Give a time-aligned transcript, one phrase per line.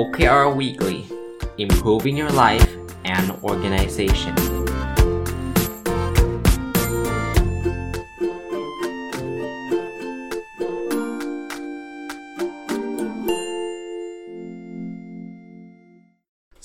[0.00, 0.98] OKR Weekly
[1.64, 2.70] Improving Your Life
[3.14, 4.34] and Organization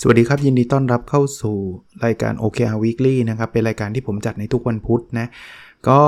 [0.01, 1.57] สวัสดีครับ ยินดีต้อนรับเข้าสู่
[2.05, 5.27] รายการ OKR Weekly นะครับ เป็นรายการที่ผมจัดในทุกวันพุธนะ
[5.87, 6.01] ก็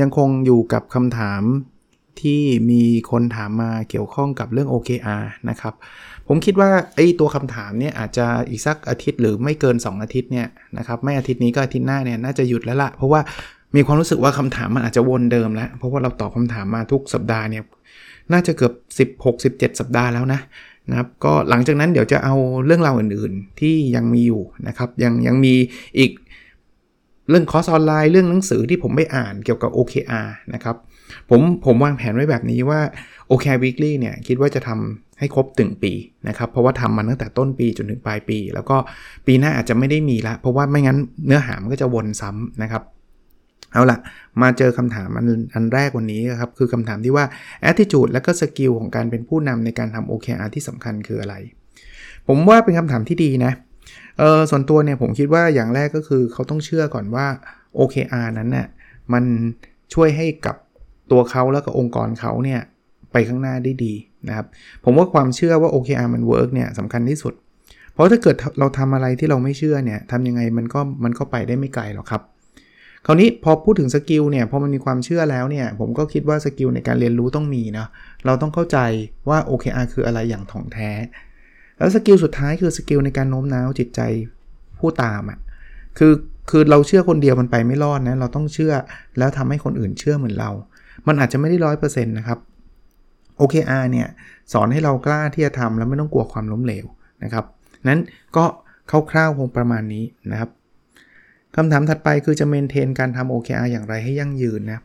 [0.00, 1.42] ยังคงอยู่กับคำถาม
[2.20, 2.40] ที่
[2.70, 5.74] มีคนถามมาเกี่ยวข้องกับเรื่อง OKR นะครับ
[6.28, 10.48] ผมคิดว่าไอ้ตัวคำถามเนี่ยอาจจะอีกสักอาทิตย์หรือไม่เกิน 2 อาทิตย์เนี่ย
[10.78, 13.20] นะครับไม่อาทิตย์นี้ก็อาทิตย์หน้าเนี่ยน่าจะหยุดแล้วละเพราะว่า
[13.76, 17.62] มีความรู้สึกว่าคำถามมันอาจจะวนเดิมแล้ว เพราะว่าเราตอบคาถามมาทุกสัปดาห์เนี่ย
[18.32, 18.72] น่าจะเกือบ
[19.22, 20.40] 16 17 สัปดาห์แล้วนะ
[20.90, 22.34] นะครับก็หลังจากนั้นเดี๋ยวจะเอา
[22.66, 25.54] เรื่องราวอื่นๆ ที่ยังมีอยู่นะครับยังยังมี
[25.98, 26.10] อีก
[27.28, 30.76] เรื่องคอร์สออนไลน์เรื่องหนังสือที่ผมไม่อ่านเกี่ยวกับ OKR นะครับ
[31.30, 32.80] ผมผมวางแผนไว้แบบนี้ว่า
[33.30, 35.92] OKR Weekly เนี่ยคิดว่าจะทำให้ครบถึงปี
[36.28, 38.76] นะครับ เพราะว่าทำมาตั้งแต่ต้นปีจนถึงปลายปี แล้วก็
[39.26, 42.82] ปีหน้าอาจจะไม่ได้มีละ เพราะว่าไม่งั้นเนื้อหามันก็จะวนซ้ำนะครับ
[43.72, 43.98] เอาละ
[44.42, 47.24] มาเจอคำถามอันอันแรกวันนี้ครับ คือคำถามที่ว่า
[47.70, 51.34] attitude และก็ skill ของการเป็นผู้นำในการทำ OKR ที่สำคัญคืออะไร
[52.28, 53.52] ผมว่าเป็นคำถามที่ดีนะ
[54.18, 57.26] เออส่วนตัวเนี่ยผมคิดว่าอย่างแรกก็คือเขาต้องเชื่อก่อนว่า
[57.78, 58.66] OKR นั้นเนี่ย
[59.12, 59.24] มัน
[59.94, 60.56] ช่วยให้กับ
[61.10, 62.60] ตัวเขาแล้วก็องค์กรเขาเนี่ย
[63.12, 63.94] ไปข้างหน้าได้ดี
[64.28, 64.46] นะครับ
[64.84, 67.34] ผมว่าความเชื่อว่า OKR มัน work เนี่ยสำคัญที่สุด
[67.92, 72.22] เพราะถ้าเกิดเราทำอะไรที่เราไม่เชื่อเนี่ยทำยังไงมันก็มันก็ไปได้ไม่ไกลหรอกครับ
[73.06, 77.86] คราวนี้พอพูดถึง skill เนี่ยพอมันมีความเชื่อแล้วเนี่ยผมก็คิดว่า skill ในการเรียนรู้ต้องมีนะ
[78.26, 78.78] เราต้องเข้าใจ
[79.28, 80.90] ว่า OKR คืออะไรอย่างถ่องแท้
[81.78, 84.00] แล้ว skill สุดท้ายคือ skill ในการโน้มน้าวจิตใจ
[84.78, 85.38] ผู้ตามอะ่ะ
[85.98, 86.12] คือ
[86.50, 88.74] คือเราเชื่อคนเดียวมันไปไม่รอดนะเราต้องเชื่อ
[89.18, 90.50] แล้วทำให้คนอื่นเชื่อเหมือนเรา
[91.06, 92.38] มันอาจจะไม่ได้ร้อยเปอร์เซ็นต์นะครับ
[93.40, 94.08] OKR เนี่ย
[94.52, 96.86] สอนให้เรากล้าที่จะทำแล้วไม่ต้องกลัวความล้มเหลว
[97.22, 97.44] นะครับ
[97.88, 98.00] นั้น
[98.36, 98.44] ก็
[99.10, 100.50] คร่าวๆคงประมาณนี้นะครับ
[101.56, 104.80] คำถามถัดไปคือจะ maintain การทำ OKR อย่างไรให้ยั่งยืนนะ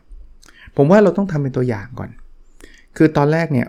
[0.76, 2.10] ผมว่าเราต้องทำเป็นตัวอย่างก่อน
[2.96, 3.66] คือตอนแรกเนี่ย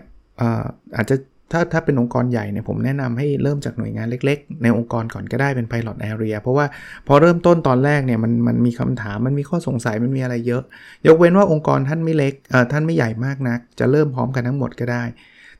[0.96, 1.16] อาจจะ
[1.52, 6.66] ถ้าถ้าเป็นองค์กรใหญ่เนี่ยผมแนะนำให้เริ่มจากหน่วยงานเล็ก ๆ ในองค์กรก่อนก็ได้เป็น pilot area เพราะว่า
[7.06, 10.62] พอเริ่มต้นตอนแรกเนี่ยมันมันมีคำถามมันมีข้อสงสัยมันมีอะไรเยอะ
[11.06, 15.04] ยกเว้นว่าองค์กรท่านไม่เล็กเอ่อท่านไม่ใหญ่มากนัก จะเริ่มพร้อมกันทั้งหมดก็ได้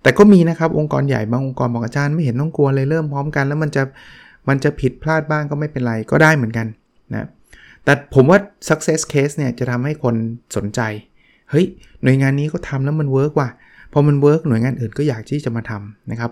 [0.03, 3.83] แต่ก็มีนะครับองค์กรใหญ่บางองค์กรบอกอาจารย์ไม่เห็นต้องกลัวเลยเริ่มพร้อมกัน แล้วมันจะ
[4.49, 6.67] มันจะผิดพลาดบ้างก็ไม่เป็นไรก็ได้เหมือนกัน
[7.13, 7.29] นะ
[7.85, 10.15] แต่ผมว่า success case เนี่ยจะทำให้คน
[10.57, 10.81] สนใจ
[11.51, 11.67] เฮ้ย
[12.03, 13.49] หน่วยงานนี้ก็ทำแล้วมัน work ว่ะ
[13.93, 16.31] พอมัน work หน่วยงานอื่นก็อยากที่จะมาทำนะครับ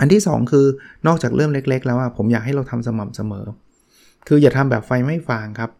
[0.00, 0.66] อันที่ 2 คือ
[1.06, 3.46] นอกจากเริ่มเล็ก ๆ แล้วว่าผมอยากให้เราทำสม่ำเสมอ
[4.28, 5.70] คืออย่าทำแบบไฟไหม้ฟางครับ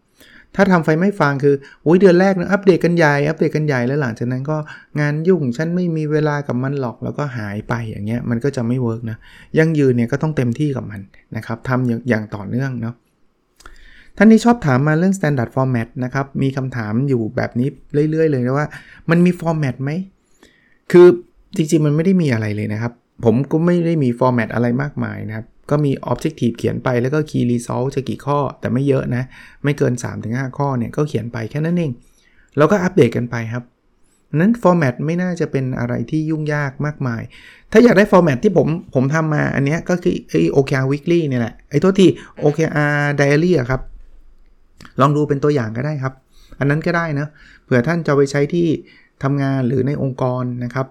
[0.55, 4.57] ถ้าทำไฟไหม้ฟางคือโอ้ยเดือนแรกนะอัปเดตกันใหญ่อัปเดตกันใหญ่แล้วหลังจากนั้นก็
[4.99, 9.17] งานยุ่งฉันไม่มีเวลากับมันหรอกแล้วก็หายไปอย่างเงี้ยมันก็จะไม่ work นะ
[9.57, 11.01] ยั่งยืนเนี่ยก็ต้องเต็มที่กับมัน
[11.35, 12.95] นะครับทำอย่างต่อเนื่องเนาะ
[14.17, 17.67] ท่านนี้ชอบถามมาเรื่อง standard format นะครับ มีคำถามอยู่แบบนี้
[18.11, 18.67] เรื่อย ๆ เลยนะว่า
[19.09, 19.91] มันมี format ไหม
[20.91, 21.07] คือ
[21.55, 22.93] จริงๆ มันไม่ได้มีอะไรเลยนะครับ
[23.25, 29.23] ผมก็ไม่ได้มี format อะไรมากมายนะครับ ก็มี objective เขียนไปแล้วก็ key result จะกี่ข้อแต่ไม่เยอะนะ
[29.63, 29.93] ไม่เกิน
[30.25, 31.91] 3-5 ข้อเนี่ยก็เขียนไปแค่นั้นเอง
[32.57, 33.63] แล้วก็อัปเดตกันไปครับ
[34.35, 37.21] นั้น format ไม่น่าจะเป็นอะไรที่ยุ่งยากมากมาย
[37.71, 42.09] ถ้าอยากได้ format ที่ผมผมทำมาอันนี้ก็คือไอ้ OKR weekly เนี่ยแหละไอ้ตัวที่
[42.43, 43.81] OKR diary อะครับ
[45.01, 46.13] ลองดูเป็นตัวอย่างก็ได้ครับ
[46.59, 47.27] อันนั้นก็ได้นะ
[47.63, 48.67] เผื่อท่านจะไปใช้ที่
[49.23, 50.87] ทำงานหรือในองค์กรนะครับ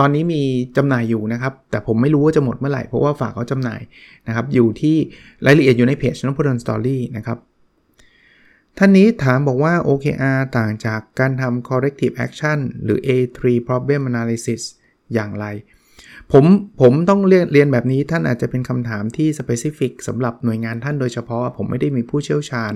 [0.00, 0.42] ตอนนี้มี
[0.76, 3.80] จำหน่ายอยู่นะครับ แต่ผมไม่รู้ว่าจะหมดเมื่อไหร่ เพราะว่าฝากเขาจำหน่าย
[4.28, 4.96] นะครับ อยู่ที่
[5.46, 7.38] รายละเอียดอยู่ในเพจนพดลสตอรี่นะครับ
[8.78, 14.62] ท่านนี้ถามบอกว่า OKR ต่างจากการทำ corrective action หรือ A3 problem analysis
[15.14, 15.46] อย่างไร
[16.32, 16.44] ผม
[16.80, 22.72] ผมต้องเรียนเรียนแบบนี้ท่านอาจจะเป็นคำถามที่ specific สำหรับหน่วยงานท่านโดยเฉพาะ ผมไม่ได้มีผู้เชี่ยวชาญ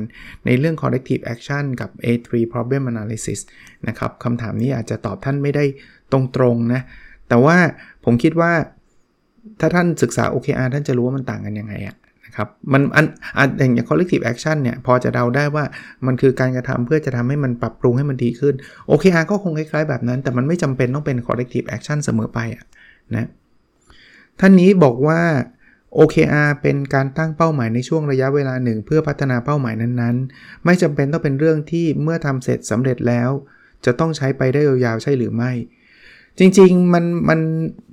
[0.47, 3.41] ในเรื่อง corrective action กับ A3 problem analysis
[3.89, 5.65] นะครับคำถามนี้อาจจะตอบท่านไม่ได้
[6.13, 6.21] ตร
[6.55, 6.81] งๆนะ
[7.29, 7.57] แต่ว่า
[8.05, 8.53] ผมคิดว่า
[9.61, 13.07] ถ้าท่านศึกษา OKR ท่านจะรู้ว่ามันต่างกันยังไงอะนะครับมันอัน
[13.39, 15.65] อันอย่าง collective action เนี่ย พอจะเดาได้ว่า
[16.07, 18.55] มันคือการกระทำเพื่อจะทำให้มันปรับปรุงให้มันดีขึ้น
[18.91, 22.65] OKR ก็คงคล้ายๆแบบนั้น แต่มันไม่จำเป็นต้องเป็น collective action เสมอไปอะ
[23.17, 23.27] นะ
[24.41, 25.21] ท่านนี้บอกว่า
[25.99, 33.31] OKR เป็นการตั้งเป้าหมายในช่วงระยะเวลาหนึ่ง เพื่อพัฒนาเป้าหมายนั้นๆ ไม่จำเป็นต้องเป็นเรื่องที่เมื่อทำเสร็จสำเร็จแล้ว
[33.85, 35.53] จะต้องใช้ไปได้ยาวๆใช่หรือไม่
[36.39, 37.41] จริงๆมันมัน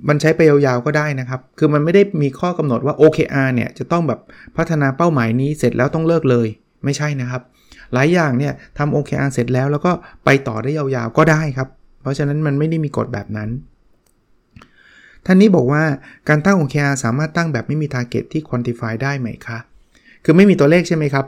[0.08, 4.20] มันใช้ไปยาวๆก็ได้นะครับ คือมันไม่ได้มีข้อกำหนดว่า OKR เนี่ยจะต้องแบบ
[4.56, 6.48] พัฒนาเป้าหมายนี้เสร็จแล้วต้องเลิกเลย
[6.84, 7.42] ไม่ใช่นะครับ
[7.94, 9.92] หลายอย่างเนี่ยทำ OKR เสร็จแล้วแล้วก็
[10.24, 11.68] ไปต่อได้ยาวๆก็ได้ครับ
[12.00, 13.48] เพราะฉะนั้นมันไม่ได้มีกฎแบบนั้น
[15.26, 15.82] ท่านนี้บอกว่า
[16.28, 19.58] การตั้ง OKR สามารถตั้งแบบไม่มี target ที่ quantify ได้ไหมคะ
[20.24, 21.24] คือไม่มีตัวเลขใช่ไหมครับ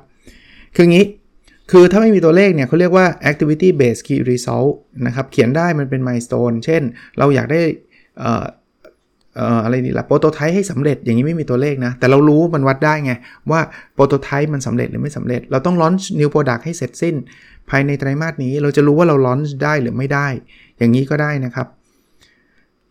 [0.77, 1.07] คืองี้
[1.71, 4.73] คือถ้าไม่มีตัวเลขเนี่ยเขาเรียกว่า activity based key result
[5.07, 6.83] นะครับ เขียนได้มันเป็น milestone เช่น
[7.19, 7.61] เราอยากได้
[8.21, 8.45] เอ่อ
[9.65, 13.13] อะไรนี่ละโปรโตไทป์ให้สำเร็จอย่างนี้ไม่มีตัวเลขนะ แต่เรารู้มันวัดได้ไง
[13.51, 13.61] ว่า
[13.95, 17.15] โปรโตไทป์มันสำเร็จหรือไม่สำเร็จ เราต้อง launch new product ให้เสร็จสิ้น
[17.71, 20.29] ภายในไตรมาสนี้เราจะรู้ว่าเรา launch ได้หรือไม่ได้
[20.79, 21.67] อย่างนี้ก็ได้นะครับ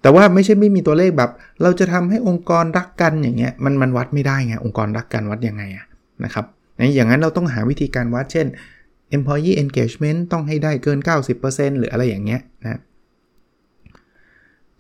[0.02, 1.32] แต่ว่าไม่ใช่ไม่มีตัวเลขแบบ
[1.62, 5.86] เราจะทำให้องค์กรรักกันอย่างเงี้ยมันมันวัดไม่ได้ไงองค์กรรักกันวัดยังไงอะ
[6.24, 6.46] นะครับ
[6.96, 8.48] อย่างนั้นเราต้องหาวิธีการวัดเช่น
[9.18, 11.00] employee engagement ต้องให้ได้เกิน
[11.40, 12.80] 90%หรืออะไรอย่างเงี้ยนะ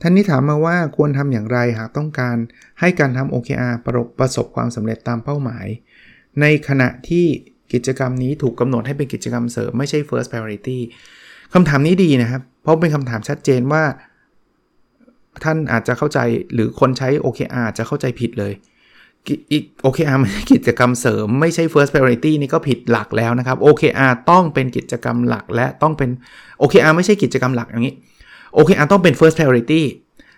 [0.01, 2.35] ท่านนี้ถามมาว่าควรทำอย่างไรหากต้องการ
[2.79, 5.67] ให้การทำ OKR ประประสบความสำเร็จตามเป้าหมาย
[6.41, 7.25] ในขณะที่
[7.73, 10.79] กิจกรรมนี้ถูกกำหนดให้เป็นกิจกรรมเสริมไม่ใช่ first priority
[11.53, 13.83] คำถามนี้ดีนะครับ เพราะเป็นคำถามชัดเจนว่า
[15.43, 16.19] ท่านอาจจะเข้าใจ
[16.53, 18.53] หรือคนใช้ OKR อาจจะเข้าใจผิดเลย
[19.51, 26.09] อีก OKR ไม่ใช่กิจกรรมเสริมไม่ใช่ first priority นี่ก็ผิดหลักแล้วนะครับ OKR ต้องเป็นกิจกรรมหลักและต้องเป็น
[26.61, 27.95] OKR ไม่ใช่กิจกรรมหลักอย่างนี้
[28.57, 29.81] OKR ต้องเป็น first priority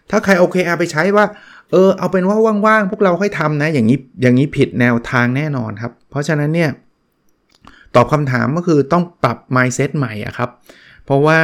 [0.09, 1.25] ถ้าใคร OKR ไปใช้ว่า
[1.71, 6.69] เออเอาเป็นว่าว่างๆ พวกเราค่อยทำนะ อย่างนี้อย่างนี้ผิดแนวทางแน่นอนครับ เพราะฉะนั้นเนี่ย
[7.95, 10.49] ตอบคำถามก็คือต้องปรับ mindset ใหม่อะครับ
[11.05, 11.39] เพราะว่า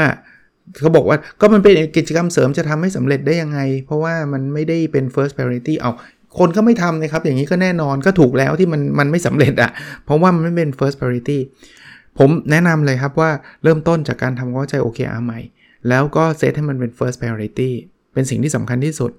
[0.80, 5.92] เขาบอกว่าก็มันเป็นกิจกรรมเสริมจะทำให้สำเร็จได้ยังไง เพราะว่ามันไม่ได้เป็น first priority เอา
[6.40, 9.72] คนก็ไม่ทำนะครับ อย่างนี้ก็แน่นอนก็ถูกแล้วที่มันมันไม่สำเร็จอะ่ะ
[10.06, 11.40] เพราะว่ามันไม่เป็น first priority
[12.18, 13.32] ผมแนะนำเลยครับว่า
[13.64, 15.40] เริ่มต้นจากการทำความเข้าใจ OKR ใหม่
[15.90, 17.72] แล้วก็เซตให้มันเป็น first priority
[18.14, 19.12] เป็นสิ่งที่สำคัญที่สุด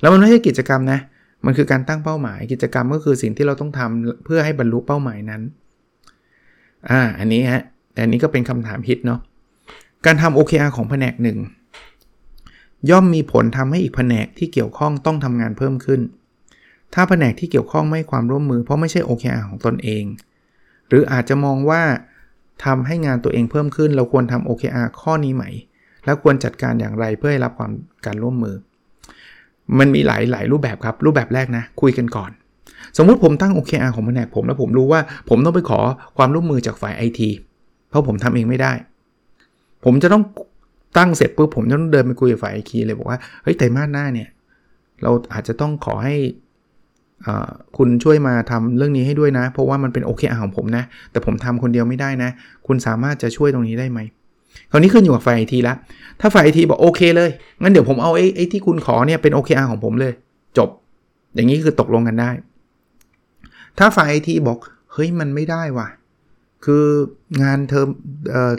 [0.00, 1.00] แล้วมันไม่ใช่กิจกรรมนะ
[1.46, 5.42] มันคือการตั้งเป้าหมาย กิจกรรมก็คือสิ่งที่เราต้องทำเพื่อให้บรรลุเป้าหมายนั้น
[6.90, 7.62] อ่า อันนี้ฮะ
[7.92, 9.20] แต่อันนี้ก็เป็นคำถามฮิตเนาะ
[10.04, 11.38] การทำ OKR ของแผนกหนึ่ง
[12.90, 16.00] ย่อมมีผลทำให้อีกแผนกที่เกี่ยวข้องต้องทำงานเพิ่มขึ้น
[16.94, 20.04] ถ้าแผนกที่เกี่ยวข้องไม่ความร่วมมือเพราะไม่ใช่ OKR ของตนเอง
[20.88, 21.82] หรืออาจจะมองว่า
[22.64, 25.44] ทำให้งานตัวเองเพิ่มขึ้น เราควรทำ OKR ข้อนี้ไหม
[26.04, 27.70] แล้วควรจัดการอย่างไรเพื่อให้รับความ
[28.06, 28.54] การร่วมมือ
[29.78, 32.30] มันมีหลายหลายรูปแบบครับ รูปแบบแรกนะ คุยกันก่อน
[32.96, 35.80] สมมุติผมตั้ง OKR ของแผนกผมแล้วผมรู้ว่าผมต้องไปขอ
[36.16, 37.20] ความร่วมมือจากฝ่าย IT
[37.88, 38.72] เพราะผมทำเองไม่ได้
[39.84, 40.22] ผมจะต้อง
[40.98, 44.28] ตั้งเสร็จปุ๊บผมจะต้องเดินไปคุยกับฝ่ายไอคีเลยบอกว่าเฮ้ยไตรมาสหน้าเนี่ย
[45.02, 46.16] เราอาจจะต้องขอให้
[47.76, 52.30] คุณช่วยมาทำเรื่องนี้ให้ด้วยนะ เพราะว่ามันเป็นโอเคอาของผมนะ แต่ผมทำคนเดียวไม่ได้นะ
[52.66, 54.00] คุณสามารถจะช่วยตรงนี้ได้ไหม
[54.70, 55.74] คราวนี้ขึ้นอยู่กับฝ่ายไอทีละ
[56.20, 57.30] ถ้าฝ่ายไอทีบอกโอเคเลย
[57.62, 60.12] งั้นเดี๋ยวผมเอาไอ้ไอ้ที่คุณขอเนี่ยเป็นโอเคอาของผมเลย
[60.58, 60.68] จบ
[61.34, 62.30] อย่างนี้คือตกลงกันได้
[63.78, 64.58] ถ้าฝ่ายไอทีบอก
[64.92, 65.88] เฮ้ยมันไม่ได้ว่ะ
[66.64, 66.84] คือ
[67.42, 67.88] งานเทอม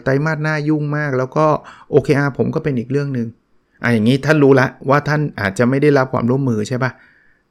[0.04, 1.46] ไตรมาสหน้ายุ่งมาก แล้วก็
[1.94, 3.28] OKR ผมก็เป็นอีกเรื่องหนึ่ง
[3.84, 6.92] อะอย่างนี้ท่านรู้ละว่าท่านอาจจะไม่ได้รับความร่วมมือใช่ปะ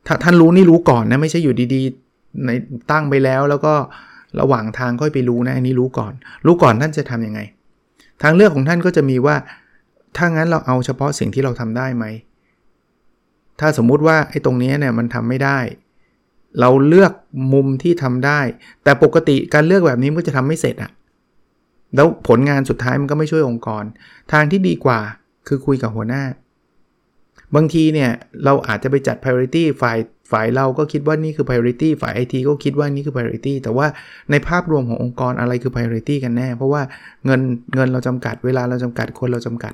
[0.06, 2.50] ถ้าท่านรู้นี่รู้ก่อนนะไม่ใช่อยู่ดีๆใน
[2.90, 3.74] ตั้งไปแล้วแล้วก็
[4.40, 6.12] ระหว่างทางค่อยไปรู้นะอันนี้รู้ก่อน
[6.46, 7.40] รู้ก่อนท่านจะทํำยังไง
[8.22, 9.36] ทางเลือกของท่านก็จะมีว่า
[10.16, 12.04] ถ้างั้นเราเอาเฉพาะสิ่งที่เราทำได้ไหม
[13.60, 15.58] ถ้าสมมุติว่าไอ้ตรงนี้เนี่ยมันทำไม่ได้
[16.60, 17.12] เราเลือก
[17.52, 18.40] มุมที่ทำได้
[18.84, 20.90] แต่ปกติการเลือกแบบนี้มันจะทำไม่เสร็จอะ
[21.96, 23.84] แล้วผลงานสุดท้ายมันก็ไม่ช่วยองค์กร
[24.32, 25.00] ทางที่ดีกว่า
[25.48, 26.22] คือคุยกับหัวหน้า
[27.54, 28.10] บางทีเนี่ย
[28.44, 29.98] เราอาจจะไปจัด priority ฝ่าย
[30.32, 33.86] ฝ่ายเราก็คิดว่านี่คือ priority ฝ่าย IT ก็คิดว่านี่คือ priority แต่ว่า
[34.30, 36.82] ในภาพรวมขององค์กรอะไรคือ priority กันแน่ เพราะว่า
[37.24, 37.40] เงิน
[37.74, 39.72] เงินเราจำกัดเวลาเราจำกัดคนเราจำกัด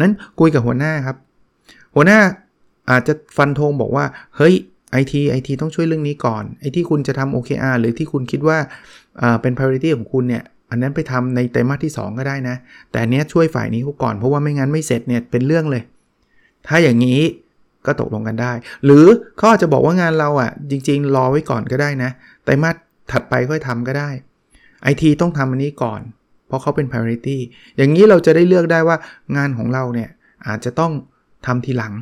[0.00, 1.16] นั้นคุยกับหัวหน้าครับ
[1.94, 2.20] หัวหน้า
[2.90, 4.04] อาจจะฟันธงบอกว่า
[4.36, 4.54] เฮ้ย
[5.00, 8.58] IT IT ต้องช่วยเรื่องนี้ก่อน ไอที่คุณจะทำ OKR หรือที่คุณคิดว่า
[9.42, 12.56] เป็น priority ของคุณเนี่ย อันนั้นไปทำในไตรมาสที่ 2 ก็ได้นะ
[12.92, 15.82] แต่เนี้ยช่วยฝ่ายนี้ก่อน เพราะว่าไม่งั้นไม่เสร็จเนี่ยเป็นเรื่องเลย
[16.66, 17.20] ถ้าอย่างนี้
[17.86, 18.52] ก็ตกลงกันได้
[18.84, 22.10] หรือเขาอาจจะบอกว่างานเราอะ่ะ จริง ๆ รอไว้ก่อนก็ได้นะ
[22.44, 22.76] ไตรมาส
[23.12, 24.10] ถัดไปค่อยทำก็ได้
[24.82, 26.00] ไอทีต้องทำอันนี้ก่อน
[26.46, 27.38] เพราะเขาเป็น priority
[27.76, 28.96] อย่างนี้เราจะได้เลือกได้ว่า
[29.36, 30.10] งานของเราเนี่ย
[30.46, 30.92] อาจจะต้อง
[31.46, 31.92] ทำทีหลัง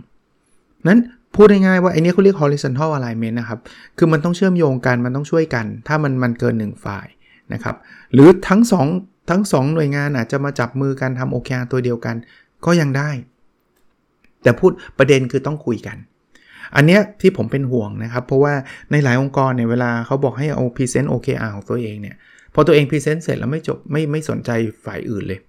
[0.86, 0.98] นั้น
[1.36, 3.58] พูดง่ายๆว่าไอเนี้ยเขาเรียก horizontal alignment นะครับ
[3.98, 7.06] คือมันต้องเชื่อมโยงกัน มันต้องช่วยกัน ถ้ามันมันเกิน 1 ฝ่าย
[7.52, 7.76] นะครับ
[8.12, 8.60] หรือทั้ง
[8.96, 12.16] 2 ทั้ง 2 หน่วยงานอาจจะมาจับมือกันทำ OKR ตัวเดียวกัน
[12.66, 13.10] ก็ยังได้
[14.42, 15.96] แต่พูดประเด็นคือต้องคุยกัน
[16.76, 18.54] อันเนี้ยที่ผมเป็นห่วงนะครับ เพราะว่า
[18.90, 22.16] ในหลายองค์กรเนี่ยเวลาเขาบอกให้เอาพรีเซนต์ OKR ของตัวเองเนี่ย
[22.54, 24.50] พอตัวเอง present เสร็จแล้วก็จบไม่ไม่สนใจ
[24.86, 25.40] ฝ่ายอื่นเลย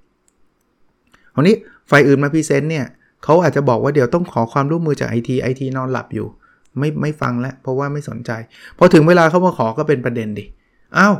[1.33, 1.55] คราวนี้
[1.89, 2.85] ฝ่ายอื่นมา present เนี่ย
[3.23, 6.27] เขาอาจจะบอกว่าเดี๋ยวต้องขอความร่วมมือจากไอทีไอทีนอนหลับอยู่
[6.79, 8.31] ไม่ไม่ฟังแล้วเพราะว่าไม่สนใจ
[8.77, 10.45] พอถึงเวลาเขามาขอก็เป็นประเด็นดิ
[10.97, 11.15] อ้าว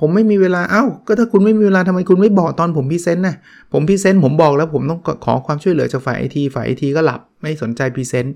[0.00, 3.36] ผมไม่มีเวลาอ้าวก็ถ้าคุณไม่มีเวลาทำไมคุณไม่บอกตอนผม present นะ
[3.72, 8.34] ผม present ผมบอกแล้วผมต้องขอความช่วยเหลือจากฝ่ายไอทีฝ่ายไอทีก็หลับไม่สนใจ present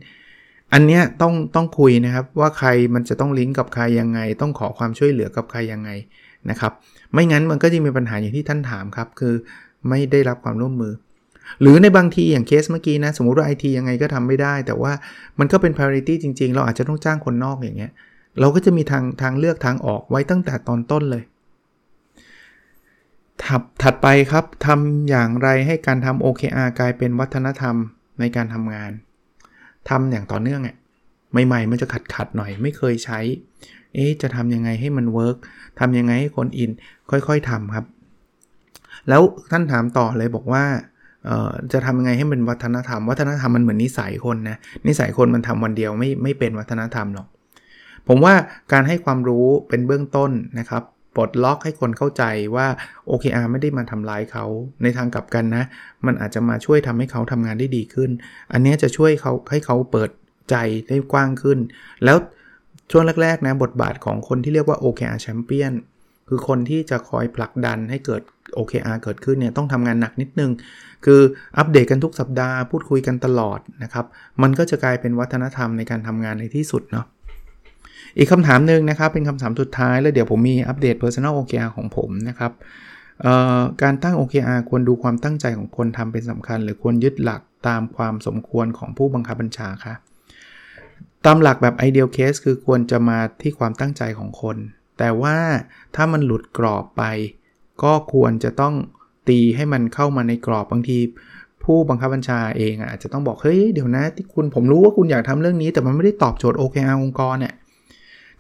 [0.73, 5.91] อันเนี้ยต้องต้องคุยนะครับว่าใครมันจะต้องลิงก์กับใครยังไง ต้องขอความช่วยเหลือกับใครยังไง
[6.51, 6.73] นะครับ
[7.13, 9.35] ไม่งั้นมันก็จะมีปัญหาอย่างที่ท่านถามครับ คือ
[9.89, 10.93] ไม่ได้รับความร่วมมือ
[11.61, 14.93] หรือในบางทีอย่างเคสเมื่อกี้นะ สมมุติว่าไอทียังไงก็ทำไม่ได้ แต่ว่า
[15.39, 17.93] มันก็เป็น priority จริง ๆ เราอาจจะต้องจ้างคนนอกอย่างเงี้ย
[18.41, 21.25] เราก็จะมีทางทางเลือกทางออกไว้ตั้งแต่ตอนต้นเลย
[23.45, 27.77] ถัดถัดไปครับทำอย่างไรให้การทำ OKR กลายเป็นวัฒนธรรม
[28.21, 28.91] ในการทำงาน
[29.89, 30.77] ทำอย่างต่อเนื่องอะ
[31.47, 33.21] ใหม่ๆ มันจะขัดขัดหน่อยไม่เคยใช้
[33.95, 35.37] เอ๊จะทำยังไงให้มันเวิร์ก
[35.81, 36.71] ทำยังไงให้คนอิน
[37.11, 37.87] ค่อยๆทำครับ
[39.09, 40.65] แล้วท่านถามต่อเลยบอกว่า
[41.73, 47.27] จะทำยังไงให้เป็นวัฒนธรรม วัฒนธรรมมันเหมือนนิสัยคนนะนิสัยคนมันทำวันเดียวไม่ไม่เป็นวัฒนธรรมหรอก
[48.09, 48.35] ผมว่า
[48.73, 50.83] การให้ความรู้เป็นเบื้องต้นนะครับ
[51.17, 52.25] ปลดล็อกให้คนเข้าใจ
[52.57, 52.67] ว่า
[53.11, 54.45] OKR ไม่ได้มาทำร้ายเขา
[54.83, 55.65] ในทางกลับกันนะ
[56.07, 58.11] มันอาจจะมาช่วยทำให้เขาทำงานได้ดีขึ้น
[58.53, 60.11] อันนี้จะช่วยเขาให้เขาเปิด
[60.51, 60.57] ใจ
[60.89, 61.59] ได้กว้างขึ้น
[62.05, 62.17] แล้ว
[62.91, 65.75] ช่วงแรกๆนะบทบาทของคนที่เรียกว่า OKR Champion
[66.29, 68.23] คือคนที่จะคอยผลักดันให้เกิด
[68.57, 70.51] OKR เกิดขึ้นเนี่ยต้องทำงานหนักนิดนึง
[71.05, 71.21] คือ
[71.59, 74.07] อัปเดตกันทุกสัปดาห์พูดคุยกันตลอดนะครับ
[74.43, 77.07] มันก็จะกลายเป็นวัฒนธรรมในการทำงานในที่สุดเนาะ
[78.19, 82.53] อีกคำถามหนึ่งนะครับ เป็นคำถามสุดท้าย แล้วเดี๋ยวผมมีอัปเดต Personal OKR ของผมนะครับ
[83.83, 89.95] การตั้ง OKR ควรดูความตั้งใจของคนทำเป็นสำคัญ หรือควรยึดหลักตามความสมควรของผู้บังคับบัญชาคะ
[91.25, 94.57] ตามหลักแบบ ideal case คือควรจะมาที่ความตั้งใจของคน
[94.99, 95.37] แต่ว่า
[95.95, 97.03] ถ้ามันหลุดกรอบไป
[97.83, 98.75] ก็ควรจะต้อง
[99.29, 100.99] ตีให้มันเข้ามาในกรอบบางที
[101.65, 107.55] ผู้บังคับบัญชาเองอาจจะต้องบอกเฮ้ยเดี๋ยวนะที่คุณผมรู้ว่าคุณอยากทำเรื่องนี้ แต่มันไม่ได้ตอบโจทย์ OKR องค์กรเนี่ย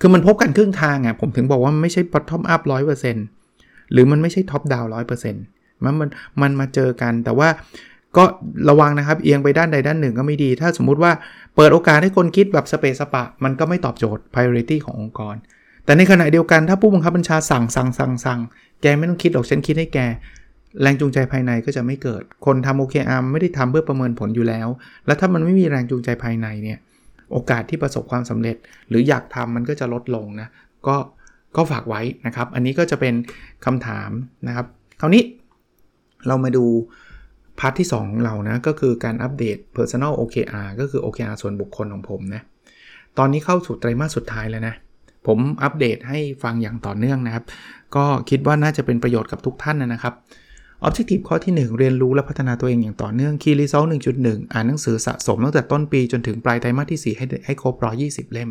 [0.00, 3.24] คือมันพบกันครึ่งทางอะผมถึงบอกว่ามันไม่ใช่ bottom up ร้อยเปอร์เซ็นต์
[3.92, 5.42] หรือมันไม่ใช่ top down ร้อยเปอร์เซ็นต์
[5.84, 6.08] มันมัน
[6.42, 7.48] มันมาเจอกันแต่ว่า
[8.16, 8.24] ก็
[8.68, 11.12] ระวังนะครับเอียงไปด้านใดด้านหนึ่งก็ไม่ดี ถ้าสมมุติว่า
[11.56, 15.36] เปิดโอกาสให้คนคิดแบบสะเปะสะปะ มันก็ไม่ตอบโจทย์ priority ขององค์กร
[15.88, 18.40] แต่ในขณะเดียวกันถ้าผู้บังคับบัญชาสั่งสั่งสั่งสั่ง
[18.82, 19.98] แกไม่ต้องคิดหรอกฉันคิดให้แก
[20.82, 24.68] แรงจูงใจภายในก็จะไม่เกิด คนทำ OKR ไม่ได้ทำเพื่อประเมินผลอยู่แล้ว
[25.06, 26.78] แล้วถ้ามันไม่มีแรงจูงใจภายในเนี่ย
[27.32, 28.56] โอกาสที่ประสบความสำเร็จ
[28.88, 30.48] หรืออยากทำมันก็จะลดลงนะ
[30.86, 30.96] ก็
[31.56, 33.14] ก็ฝากไว้นะครับ อันนี้ก็จะเป็น
[33.64, 34.10] คำถาม
[34.46, 34.66] นะครับ
[35.00, 35.22] คราวนี้
[36.26, 36.64] เรามาดู
[37.58, 42.42] part ที่2ของเรานะ ก็คือการอัปเดต Personal OKR ก็คือ OKR ส่วนบุคคลของผมนะ
[43.18, 44.74] ตอนนี้เข้าสู่ไตรมาสสุดท้ายแล้วนะ
[45.26, 47.44] ผมอัปเดตให้ฟังอย่างต่อเนื่องนะครับ
[47.96, 50.14] ก็คิดว่าน่าจะเป็นประโยชน์กับทุกท่านนะครับ
[50.86, 58.50] Objective ข้อที่ 1 เรียนรู้และพัฒนาตัวเองอย่างต่อเนื่อง Key Result 1.1 อ่านหนังสือสะสมตั้งแต่ต้นปีจนถึงปลายไตรมาสที่ 4 ให้ให้ครบ120 เล่ม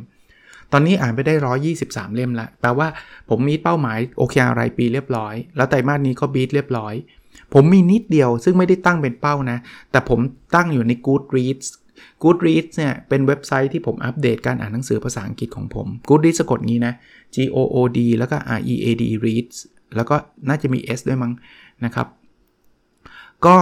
[0.72, 1.34] ตอนนี้อ่านไปได้
[1.76, 2.88] 123 เล่มล้วแปลว่า
[3.30, 6.94] ผมมีเป้าหมายโอเครายปีเรียบร้อย แล้วไตรมาสนี้ก็บีทเรียบร้อย
[7.54, 9.58] ผมมีนิดเดียวซึ่งไม่ได้ตั้งเป็นเป้านะ
[9.92, 10.20] แต่ผม
[10.56, 11.68] ตั้งอยู่ใน Goodreads
[12.24, 16.94] Goodreads เนี่ยเป็นเว็บไซต์ที่ผมอัปเดตการอ่านหนังสือภาษาอังกฤษของผม Goodreads สะกดงี้นะ
[17.36, 19.58] G O O D แล้วก็ R E A D reads
[19.96, 20.16] แล้วก็
[20.50, 21.34] น่าจะมี S ด้วยมั้ง
[21.86, 22.08] นะครับ
[23.46, 23.58] ก็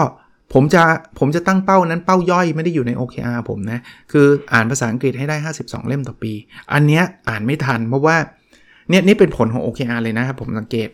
[0.53, 0.83] ผมจะ
[1.19, 3.79] ผมจะตั้งเป้านั้นเป้าย่อยไม่ได้อยู่ใน OKR ผมนะ
[4.11, 6.33] คืออ่านภาษาอังกฤษให้ได้ 52 เล่มต่อปี
[6.73, 8.17] อันเนี้ยอ่านไม่ทันเพราะว่า
[8.89, 10.87] เนี่ยนี่เป็นผลของ OKR เลยนะครับผมสังเกต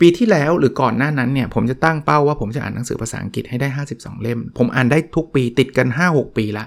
[0.00, 6.64] ปีที่แล้วหรือก่อนหน้านั้นเนี่ยผมจะตั้งเป้าว่าผมจะอ่านหนังสือภาษาอังกฤษให้ได้ 52 เล่ม ผมอ่านได้ทุกปีติดกัน 5-6 ปีละ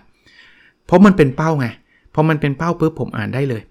[0.86, 1.68] เพราะมันเป็นเป้าไง
[2.14, 3.62] พอมันเป็นเป้าปุ๊บผมอ่านได้เลย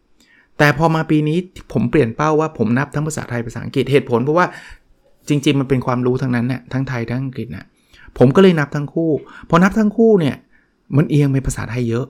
[0.59, 1.38] แต่พอมาปีนี้
[1.73, 4.47] ผมเปลี่ยนเป้าว่าผมนับทั้งภาษาไทยภาษาอังกฤษเหตุผลเพราะว่า
[5.28, 7.64] จริง ๆ มันเป็นความรู้ทั้งนั้นเนี่ยทั้งไทยทั้งอังกฤษนะ
[8.19, 9.11] ผมก็เลยนับทั้งคู่
[9.49, 10.37] พอนับทั้งคู่เนี่ย
[10.97, 12.07] มันเอียงไปภาษาไทยเยอะ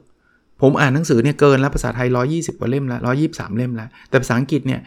[0.61, 4.81] ผมอ่านหนังสือเนี่ยเกินแล้วภาษาไทย 120 กว่าเล่มล้ว123 เล่มล้วแต่ภาษาอังกฤษเนี่ย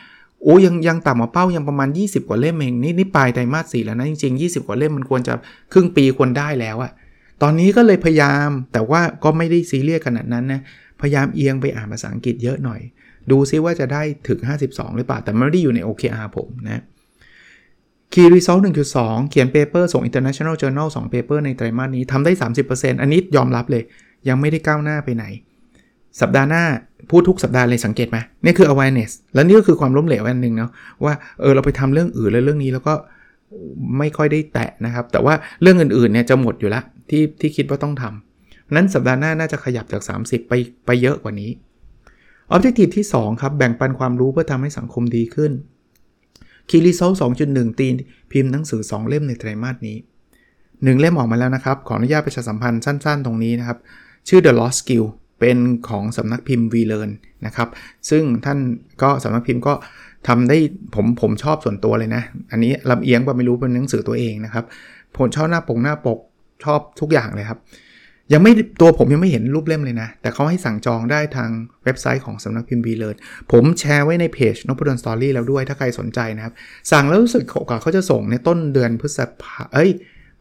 [0.44, 5.34] โอ้ยังยังต่ำกว่าเป้ายังประมาณ 20 กว่าเล่มเองนี่นี่ปลายไตรมาสสี่แล้วนะจริงๆ 20 กว่าเล่มมันควรจะ
[5.74, 6.92] ครึ่งปีควรได้แล้วอะ
[7.42, 10.62] ตอนนี้ก็เลยพยายามแต่ว่าก็ไม่ได้ซีเรียสขนาดนั้นนะ
[11.02, 12.82] พยายามเอียงไปอ่านภาษาอังกฤษเยอะหน่อย
[13.32, 14.40] ดูซิว่าจะได้ถึง
[14.70, 16.84] 52 หรือเปล่า แต่ไม่ได้อยู่ใน OKR ผมนะ
[18.14, 18.62] Key Result
[18.96, 22.32] 1.2 เขียนเปเปอร์ส่ง International Journal 2 paper ในไตรมาสนี้ทำได้
[22.68, 23.84] 30%อันนี้ยอมรับเลย
[24.28, 25.26] ยังไม่ได้ก้าวหน้าไปไหน
[26.22, 26.64] สัปดาห์หน้า
[27.10, 30.72] พูดทุกสัปดาห์เลยสังเกตไหมนี่คือ awareness และนี่ก็คือความล้มเหลวอันหนึ่งเนาะ
[31.06, 32.94] ว่าเออเราไปทำเรื่องอื่นแล้วเรื่องนี้แล้วก็
[33.98, 40.54] ไม่ค่อยได้แตะนะครับ แต่ว่าเรื่องอื่นๆเนี่ยจะหมดอยู่และ ที่ที่คิดว่าต้องทำนั้นสัปดาห์หน้าน่าจะขยับจาก 30 ไป
[40.86, 41.52] ไปเยอะกว่านี้
[42.54, 45.52] Objective ที่ 2 ครับ แบ่งปันความรู้เพื่อทำให้สังคมดีขึ้น
[46.70, 47.02] คีรีโซ
[47.42, 47.94] 2.1 ตีน
[48.32, 49.98] พิมพ์หนังสือ 2 เล่มในไตรมาสนี้
[50.54, 53.78] 1 เล่มออกมาแล้วนะครับ ขออนุญาตประชาสัมพันธ์สั้นๆ ตรงนี้นะครับ
[54.28, 55.06] ชื่อ The Lost Skill
[55.40, 55.58] เป็น
[55.90, 57.12] ของสำนักพิมพ์ VLearn
[57.46, 57.70] นะครับ
[58.10, 58.60] ซึ่งท่าน
[59.02, 59.74] ก็สำนักพิมพ์ก็
[60.28, 60.58] ทำได้
[60.96, 64.66] ผมผมชอบส่วนตัวเลยนะ อันนี้ลำเอียงก็ไม่รู้เป็นหนังสือตัวเองนะครับ
[65.16, 66.20] ผมชอบหน้าปกหน้าปก
[66.64, 67.60] ชอบทุกอย่างเลยครับ
[68.34, 71.50] ยังไม่ตัวผมยังไม่เห็นรูปเล่มเลยนะ แต่เขาให้สั่งจองได้ทาง
[71.84, 73.16] เว็บไซต์ของสำนักพิมพ์บีเลย
[73.52, 76.54] ผมแชร์ไว้ในเพจนพดลสตอรี่แล้วด้วยถ้าใครสนใจนะครับ
[76.92, 79.92] สั่งแล้วรู้สึกเขาเขาจะส่งในต้นเดือนพฤษภาเอ้ย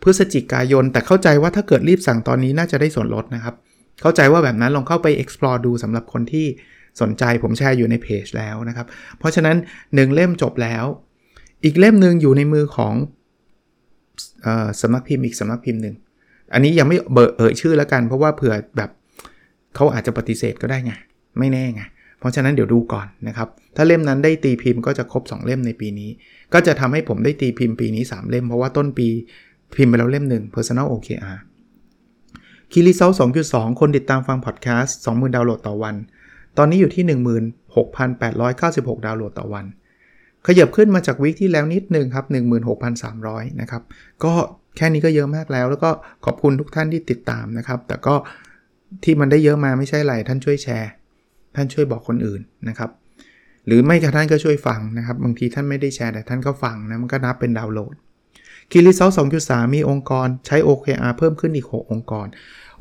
[0.02, 3.54] พฤศจิกายน แต่เข้าใจว่าถ้าเกิดรีบสั่งตอนนี้น่าจะได้ส่วนลดนะครับ
[4.02, 6.46] เข้าใจว่าแบบนั้นลองเข้าไป explore ดูสำหรับคนที่
[7.00, 8.86] สนใจผมแชร์อยู่ในเพจแล้วนะครับ
[9.18, 10.84] เพราะฉะนั้น 1 เล่มจบแล้ว
[11.64, 12.94] อีกเล่มหนึ่งอยู่ในมือของ
[14.46, 14.48] อ
[14.80, 15.94] สำนักพิมพ์อีกสำนักพิมพ์หนึ่ง
[16.52, 18.90] อันนี้ยังไม่เบอร์เอ่ยชื่อแล้วกัน เพราะว่าเผื่อแบบ
[19.74, 20.92] เขาอาจจะปฏิเสธก็ได้ไง
[21.38, 21.82] ไม่แน่ไง
[22.18, 26.10] เพราะฉะนั้นเดี๋ยวดูก่อนนะครับ ถ้าเล่มนั้นได้ตีพิมพ์ก็จะครบ 2 เล่มในปีนี้
[26.52, 29.08] ก็จะทำให้ผมได้ตีพิมพ์ปีนี้ 3 เล่ม เพราะว่าต้นปี
[29.76, 31.38] พิมพ์ไปแล้วเล่มหนึ่ง Personal OKR
[32.72, 33.10] Key Result
[33.44, 35.94] 2.2 คนติดตามฟังพอดแคสต์ 20,000 ดาวน์โหลดต่อวัน
[36.58, 37.04] ตอนนี้อยู่ที่
[37.84, 39.64] 16,896 ดาวน์โหลดต่อวัน
[40.46, 42.26] ขยับขึ้นมาจาก week ที่แล้วนิดนึงครับ
[42.92, 43.82] 16,300 นะครับ
[44.24, 44.32] ก็
[44.76, 45.90] แค่นี้ก็เยอะมากแล้ว แล้วก็
[46.24, 48.14] ขอบคุณทุกท่านที่ติดตามนะครับ แต่ก็
[49.04, 50.90] ที่มันได้เยอะมาไม่ใช่ไรท่านช่วยแชร์
[51.56, 52.90] ท่านช่วยบอกคนอื่นนะครับ
[53.66, 57.94] หรือไม่กระท่านก็ช่วยฟังนะครับ บางทีท่านไม่ได้แชร์แต่ท่านก็ฟังนะมันก็นับเป็นดาวน์โหลด
[58.70, 59.10] คีรีเซล
[59.42, 62.26] 2.3มีองค์กรใช้ OKR เพิ่มขึ้นอีก 6 องค์กร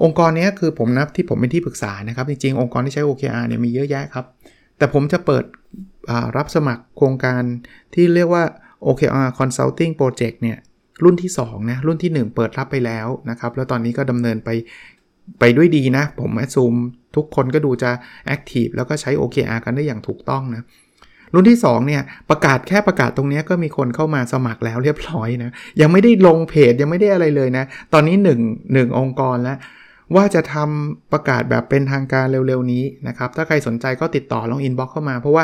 [0.03, 4.25] องค์กรนี้คือผมนับที่ผมเป็นที่ปรึกษานะครับ จริงๆ องค์กรที่ใช้ OKR เนี่ยมีเยอะแยะครับ
[4.77, 5.43] แต่ผมจะเปิด
[6.37, 7.41] รับสมัครโครงการ
[7.93, 8.43] ที่เรียกว่า
[8.87, 10.57] OKR Consulting Project เนี่ย
[11.03, 14.49] รุ่นที่2นะรุ่นที่ 1 เปิดรับไปแล้วนะครับ แล้วตอนนี้ก็ดำเนินไป
[15.39, 16.73] ไปด้วยดีนะ ผม assume
[17.15, 17.91] ทุกคนก็ดูจะ
[18.35, 20.63] Active แล้วก็ใช้ OKR กันได้อย่างถูกต้องนะ
[21.33, 29.57] รุ่นที่2เนี่ยประกาศแค่ประกาศตรงนี้ก็มีคนเข้ามาสมัครแล้วเรียบร้อยนะยังไม่ได้ลงเพจยังไม่ได้อะไรเลยนะ ตอนนี้1 1องค์กรแล้ว
[30.15, 35.43] ว่าจะทำประกาศแบบเป็นทางการเร็วๆนี้นะครับ ถ้าใครสนใจก็ติดต่อลอง inbox เข้ามา เพราะว่า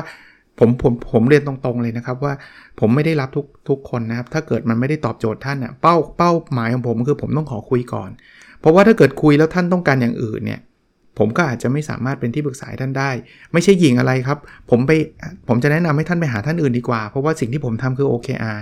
[0.60, 2.34] ผมผมผมเรียนตรงๆเลยนะครับว่า
[2.80, 8.10] ผมไม่ได้รับทุกทุกคนนะครับ ถ้าเกิดมันไม่ได้ตอบโจทย์ท่านเนี่ยเป้าเป้าหมายของผมคือผมต้องขอคุยก่อน
[8.60, 10.62] เพราะว่าถ้าเกิดคุยแล้วท่านต้องการอย่างอื่นเนี่ย
[11.18, 13.12] ผมก็อาจจะไม่สามารถเป็นที่ปรึกษาท่านได้
[13.54, 14.38] ไม่ใช่หยิงอะไรครับ
[14.70, 14.92] ผมไป
[15.48, 18.58] ผมจะแนะนำให้ท่านไปหาท่านอื่นดีกว่า เพราะว่าสิ่งที่ผมทำคือ OKR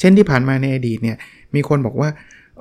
[0.00, 1.16] เช่นที่ผ่านมาในอดีตเนี่ย
[1.54, 2.08] มีคนบอกว่า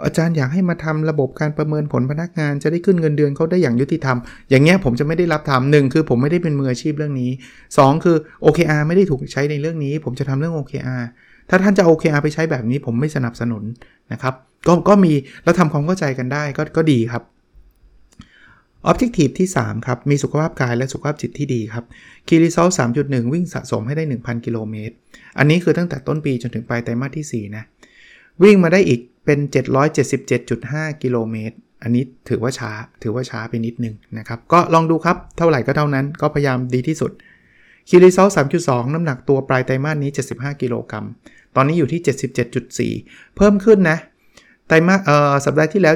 [0.06, 4.18] อาจารย์อยากให้มาทำระบบการประเมินผลพนักงานจะได้ขึ้นเงินเดือนเขาได้อย่างยุติธรรม
[4.50, 7.32] อย่างเงี้ยผมจะไม่ได้รับทำหนึ่งคือผมไม่ได้เป็นมืออาชีพเรื่องนี้
[7.72, 11.04] 2 คือ OKR ไม่ได้ถูกใช้ในเรื่องนี้ ผมจะทำเรื่อง OKR
[11.50, 13.64] ถ้าท่านจะ OKR ไปใช้แบบนี้ผมไม่สนับสนุน
[14.12, 14.34] นะครับ
[14.68, 17.24] ก็ก็มีแล้วทำความเข้าใจกันได้ก็ก็ดีครับ
[18.90, 21.86] Objective ที่ 3 ครับ มีสุขภาพกายและสุขภาพจิตที่ดีครับ
[22.28, 22.68] k ีรี s อล
[23.02, 24.96] 3.1 วิ่งสะสมให้ได้ 1,000 กิโลเมตร
[25.38, 27.64] อันนี้คือตั้งแต่ต้นปีจนถึงปลายไตรมาสที่ 4 นะ
[28.44, 29.40] วิ่งมาได้อีก เป็น
[30.22, 32.72] 777.5 กิโลเมตร อันนี้ถือว่าช้า
[33.04, 37.12] ถือว่าช้าไปนิดนึงนะครับ ก็ลองดูครับ เท่าไหร่ก็เท่านั้น ก็พยายามดีที่สุด
[37.90, 38.28] k ีรี s อล
[38.62, 41.06] 3.2 น้ำหนักตัวปลายไตรมาสนี้ 75 กิโลกรัม
[41.56, 42.02] ตอนนี้อยู่ที่
[43.10, 43.98] 77.4 เพิ่มขึ้นนะ
[44.68, 45.96] ไตรมาส เอ่อ สัปดาห์ที่แล้ว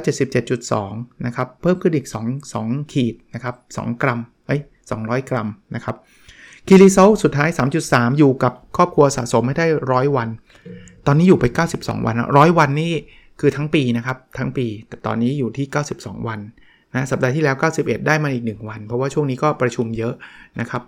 [0.62, 4.62] 77.2 นะครับ เพิ่มขึ้นอีก 2 2 ขีดนะครับ 2 กรัม เอ้ย
[4.96, 5.96] 200 กรัมนะครับ
[6.68, 7.50] คีรีโซลสุดท้าย
[7.84, 10.30] 3.3 อยู่กับครอบครัวสะสมให้ได้ 100 วัน
[11.06, 11.46] ตอนนี้อยู่ไป
[11.78, 12.94] 92 วันร้อยวันนี่
[13.42, 15.66] คือทั้งปีนะครับทั้งปี แต่ตอนนี้อยู่ที่
[15.98, 16.40] 92 วัน
[16.94, 20.14] นะสัปดาห์ที่แล้ว 91 ได้มาอีก 1 วัน เพราะว่าช่วงนี้ก็ประชุมเยอะ
[20.60, 20.82] นะครับ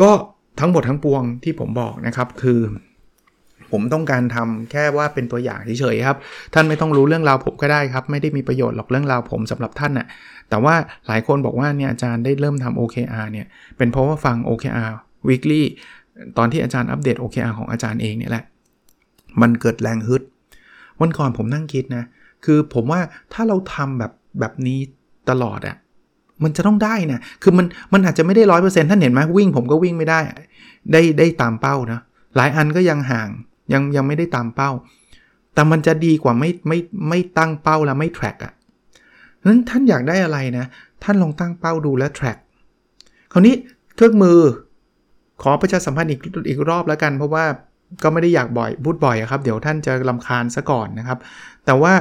[0.00, 0.10] ก็
[0.60, 2.60] ทั้งหมดทั้งปวงที่ผมบอกนะครับคือ
[3.72, 6.18] ผมต้องการทำแค่ว่าเป็นตัวอย่างเฉยๆครับ
[6.54, 10.06] ท่านไม่ต้องรู้เรื่องราวผมก็ได้ครับ ไม่ได้มีประโยชน์หรอกเรื่องราวผมสำหรับท่านนะ่ะ
[10.50, 10.74] แต่ว่า
[11.06, 14.90] หลายคนบอกว่าเนี่ยอาจารย์ได้เริ่มทำ OKR เนี่ยเป็นเพราะว่าฟัง OKR
[15.28, 15.62] weekly
[16.38, 18.44] ตอนที่อาจารย์อัปเดต OKR ของอาจารย์เองเนี่ยแหละ
[19.40, 20.22] มันเกิดแรงฮึด
[21.00, 22.04] วันก่อนผมนั่งคิดนะ
[22.44, 23.00] คือผมว่า
[23.32, 24.78] ถ้าเราทำแบบแบบนี้
[25.30, 25.76] ตลอดอะ่ะ
[26.42, 30.20] มันจะต้องได้นะคือมันมันอาจจะไม่ได้ร้อยเปอร์เซ็นต์ท่านเห็นไหมวิ่งผมก็วิ่งไม่ได้
[30.92, 32.00] ได้ได้ตามเป้านะ
[32.36, 33.28] หลายอันก็ยังห่าง
[33.72, 34.70] ยังยังไม่ได้ตามเป้า
[35.54, 38.52] แต่มันจะดีกว่าไม่ไม่ไม่ตั้งเป้าแล้วไม่ track อะ่ะ
[39.46, 40.66] นั้นท่านอยากได้อะไรนะ
[41.02, 42.38] ท่านลองตั้งเป้าดูและ track
[43.32, 43.54] คราวนี้
[43.96, 44.38] เครื่องมือ
[45.42, 47.44] ขอประชาสัมพันธ์อีกอีกรอบแล้วกัน เพราะว่า
[48.02, 51.18] ก็ไม่ได้อยากบ่อยพูดบ่อยครับ เดี๋ยวท่านจะลำคาญซะก่อนนะครับ
[51.66, 51.92] แต่ว่า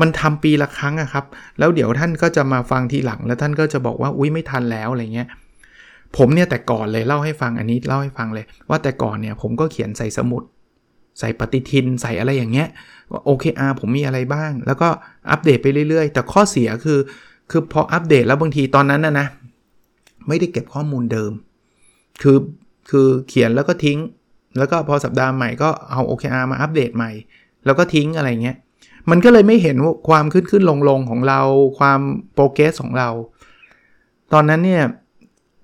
[0.00, 1.24] มันทำปีละครั้งอะครับ
[1.58, 5.28] แล้วเดี๋ยวท่านก็จะมาฟังทีหลัง แล้วท่านก็จะบอกว่าอุ้ยไม่ทันแล้วอะไรเงี้ย
[6.16, 10.42] ผมเนี่ยแต่ก่อนเลยเล่าให้ฟังอันนี้เล่าให้ฟังเลย ว่าแต่ก่อนเนี่ยผมก็เขียนใส่สมุด
[11.18, 12.68] ใส่ปฏิทินใส่อะไรอย่างเงี้ย
[13.12, 14.88] ว่าโอเคอาผมมีอะไรบ้าง แล้วก็
[15.30, 16.98] อัปเดตไปเรื่อยๆ แต่ข้อเสียคือ
[17.50, 19.26] คือพออัปเดตแล้วบางทีตอนนั้นนะนะ
[20.28, 21.32] ไม่ได้เก็บข้อมูลเดิม
[22.22, 22.38] คือ
[22.90, 23.98] คือเขียนแล้วก็ทิ้ง
[24.58, 27.10] แล้วก็พอสัปดาห์ใหม่ก็เอา OKR มาอัปเดตใหม่
[27.66, 28.56] แล้วก็ทิ้งอะไรเงี้ย
[29.10, 29.76] มันก็เลยไม่เห็น
[30.08, 31.40] ความขึ้นขึ้นลงลงของเรา
[31.78, 32.00] ความ
[32.34, 33.08] progress ของเรา
[34.32, 34.84] ตอนนั้นเนี่ย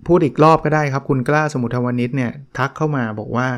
[0.06, 3.48] พูดอีกรอบก็ได้ครับ คุณกล้าสมุทรวณิชเนี่ยทักเข้ามาบอกว่า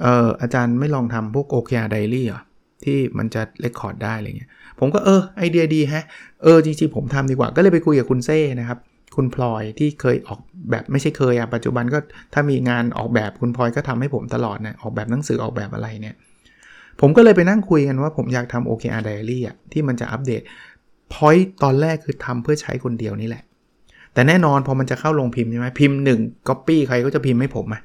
[0.00, 2.40] เอออาจารย์ไม่ลองทำพวก OKR Diary เหรอ
[2.84, 6.04] ที่มันจะ record ได้อะไรเงี้ย ผมก็เออไอเดียดีฮะ
[6.42, 8.78] เออจริงๆผมทำดีกว่า ก็เลยไปคุยกับคุณเซ่นะครับ
[9.16, 11.98] คุณพลอยที่เคยออกแบบไม่ใช่เคยอะปัจจุบันก็
[12.34, 16.14] ถ้ามีงานออกแบบคุณพลอยก็ทำให้ผมตลอดนะออกแบบหนังสือออกแบบอะไรเนี่ย
[17.00, 20.42] ผมก็เลยไปนั่งคุยกันว่าผมอยากทำ OKR Diary อะที่มันจะอัปเดต
[21.12, 23.44] point ตอนแรกคือทำเพื่อใช้คนเดียวนี่แหละ
[24.14, 27.82] แต่แน่นอนพอมันจะเข้าลงพิมพ์ใช่ไหมพิมพ์หนึ่งก๊อปปี้ใครก็จะพิมพ์ให้ผมอะ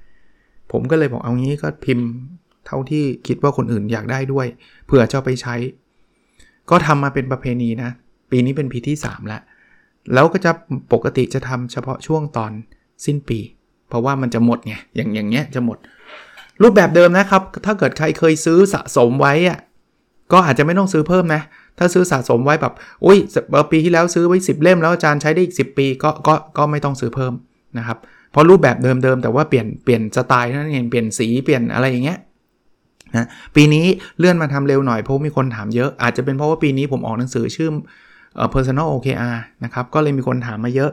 [0.72, 2.08] ผมก็เลยบอกเอางี้ก็พิมพ์
[2.66, 4.48] เท่าที่คิดว่าคนอื่นอยากได้ด้วย
[4.86, 5.56] เผื่อจะไปใช้
[6.70, 7.90] ก็ทำมาเป็นประเพณีนะ
[8.32, 9.42] ปีนี้เป็นปีที่ 3 แล้ว
[10.14, 10.52] แล้วก็จะ
[10.94, 12.52] ปกติจะทำเฉพาะช่วงตอน
[13.06, 13.40] สิ้นปี
[13.90, 15.78] เพราะว่ามันจะหมดไงอย่างอย่างเงี้ยจะหมด
[16.62, 19.60] รูปแบบเดิมนะครับ ถ้าเกิดใครเคยซื้อสะสมไว้อะ
[20.32, 21.42] ก็อาจจะไม่ต้องซื้อเพิ่มนะ
[21.78, 22.74] ถ้าซื้อสะสมไว้แบบ
[23.06, 23.18] อุ้ย
[23.72, 27.34] ปีที่แล้วซื้อไว้ 10 เล่มแล้วอาจารย์ใช้ได้อีก 10 ปีก็ก็ก็ไม่ต้องซื้อเพิ่ม
[27.78, 27.98] นะครับ
[28.32, 32.20] เพราะรูปแบบเดิมๆแต่ว่าเปลี่ยนเปลี่ยนสไตล์นั่นเองเปลี่ยนสีเปลี่ยนอะไรอย่างเงี้ย
[33.16, 33.86] นะปีนี้
[34.20, 37.70] เลื่อนมาทำเร็วหน่อยเพราะมีคนถามเยอะอาจจะเป็นเพราะว่าปีนี้ผมออกหนังสือชื่อ
[38.54, 40.92] personal OKR นะครับก็เลยมีคนถามมาเยอะ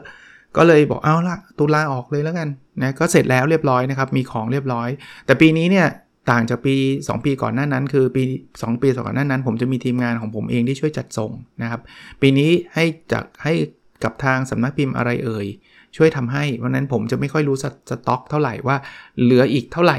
[0.57, 2.49] ก็เลยบอกเอาละตุลาออกเลยแล้วกัน
[2.81, 4.89] นะก็เสร็จแล้วเรียบร้อยนะครับมีของเรียบร้อย
[5.25, 5.87] แต่ปีนี้เนี่ย
[6.31, 11.81] ต่างจากปี 2 ปีก่อนหน้านั้น คือปี 2 ปีก่อนหน้านั้น ผมจะมีทีมงานของผมเองที่ช่วยจัดส่งนะครับ
[12.21, 13.53] ปีนี้ให้จากให้
[14.03, 15.45] กับทางสำนักพิมพ์อะไรเอ่ย
[15.97, 17.57] ช่วยทำให้วันนั้นผมจะไม่ค่อยรู้
[17.89, 18.77] สต็อกเท่าไหร่ว่า
[19.21, 19.97] เหลืออีกเท่าไหร่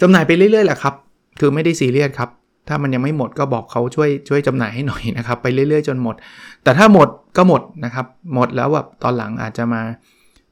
[0.00, 0.94] จำหน่ายไปเรื่อยๆแหละครับ
[1.40, 2.30] คือไม่ได้ซีเรียสครับ
[2.68, 6.14] ถ้ามันยังไม่หมดก็บอกเขาช่วยช่วยจำหน่ายให้หน่อยนะครับ ไปเรื่อยๆ จนหมด
[6.64, 9.82] แต่ถ้าหมดก็หมดนะครับ หมดแล้วแบบตอนหลังอาจจะมา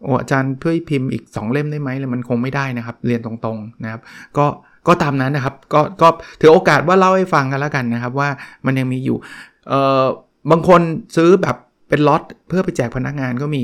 [0.03, 4.01] โอ้อาจารย์ช่วยพิมพ์อีก 2 เล่มได้ไหมเลยมันคงไม่ได้นะครับ เรียนตรงๆนะครับ
[4.39, 4.47] ก็
[4.87, 6.09] ก็ตามนั้นนะครับ ก็ก็
[6.41, 8.29] ถือโอกาสว่าเล่าให้ฟังกันแล้วกันนะครับ ว่า
[8.67, 9.17] มันยังมีอยู่
[9.69, 10.05] เอ่อ
[10.51, 10.81] บางคน
[11.17, 11.57] ซื้อแบบ
[11.89, 13.63] เป็นล็อตเพื่อไปแจกพนักงานก็มี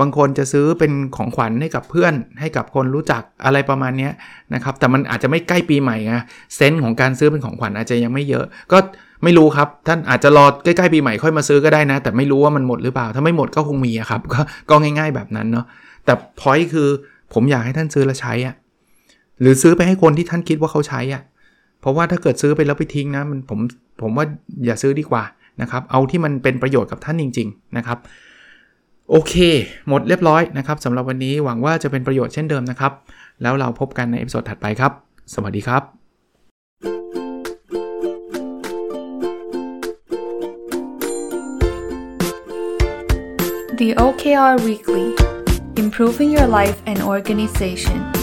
[0.00, 4.10] บางคนจะซื้อเป็นของขวัญให้กับเพื่อนให้กับคนรู้จักอะไรประมาณนี้
[4.54, 6.14] นะครับ แต่มันอาจจะไม่ใกล้ปีใหม่ไง
[6.56, 8.78] เซนส์ของการซื้อเป็นของขวัญอาจจะยังไม่เยอะ ก็
[9.24, 14.34] ไม่รู้ครับ ท่านอาจจะรอใกล้ๆปีใหม่ค่อยมาซื้อก็ได้นะ แต่ไม่รู้ว่ามันหมดหรือเปล่า ถ้าไม่หมดก็คงมีครับก
[14.70, 15.66] ก็ง่ายๆแบบนั้นเนาะ
[16.04, 16.88] แต่พอยคือ
[17.34, 18.54] ผมอยากให้ท่านซื้อแล้วใช้อะ
[19.40, 21.22] หรือซื้อไปให้คนที่ท่านคิดว่าเขาใช้อะ
[21.80, 23.58] เพราะว่าถ้าเกิดซื้อไปแล้วไปทิ้งนะมันผม
[24.02, 24.26] ผมว่า
[24.66, 25.24] อย่าซื้อดีกว่า
[25.62, 27.98] นะครับเอาที่มันเป็นประโยชน์กับท่านจริง ๆ นะครับ
[29.12, 29.34] โอเค
[29.88, 32.92] หมดเรียบร้อยนะครับสำหรับวันนี้หวังว่าจะเป็นประโยชน์เช่นเดิมนะครับ
[33.42, 34.92] แล้วเราพบกันใน episode ถัดไปครับ
[35.34, 35.82] สวัสดีครับ
[43.80, 45.08] The OKR Weekly
[45.82, 48.19] Improving Your Life and Organization